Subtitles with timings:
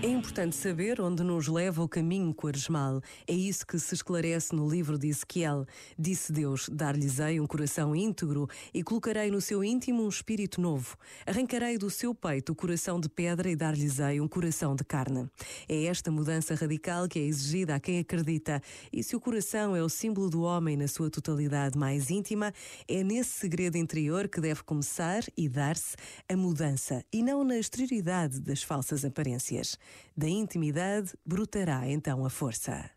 [0.00, 3.02] É importante saber onde nos leva o caminho quaresmal.
[3.26, 5.66] É isso que se esclarece no livro de Ezequiel.
[5.98, 10.96] Disse Deus: Dar-lhes-ei um coração íntegro e colocarei no seu íntimo um espírito novo.
[11.26, 15.28] Arrancarei do seu peito o coração de pedra e dar-lhes-ei um coração de carne.
[15.68, 18.62] É esta mudança radical que é exigida a quem acredita.
[18.92, 22.54] E se o coração é o símbolo do homem na sua totalidade mais íntima,
[22.86, 25.96] é nesse segredo interior que deve começar e dar-se
[26.28, 29.76] a mudança e não na exterioridade das falsas aparências.
[30.16, 32.90] Da intimidade brotará então a força.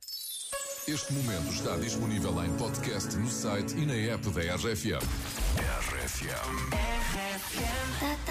[0.88, 5.06] Este momento está disponível em podcast no site e na app da RFM.
[5.58, 6.82] RFM.
[8.26, 8.31] Pull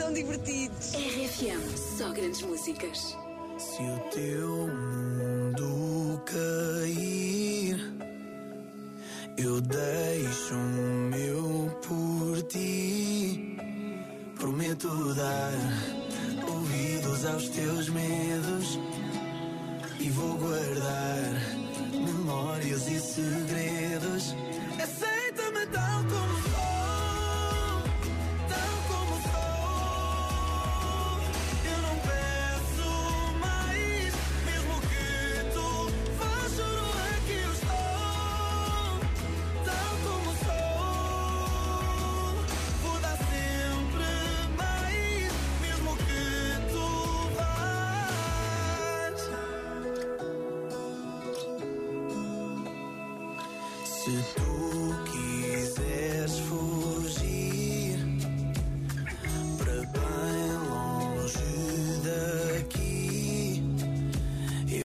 [0.00, 0.94] Tão divertidos.
[0.94, 1.76] RFM.
[1.98, 3.16] Só grandes músicas.
[3.58, 7.92] Se o teu mundo cair,
[9.36, 13.58] eu deixo o meu por ti.
[14.38, 15.52] Prometo dar
[16.48, 18.78] ouvidos aos teus medos
[19.98, 21.58] e vou guardar
[21.92, 23.59] memórias e segredos.
[54.00, 54.49] acid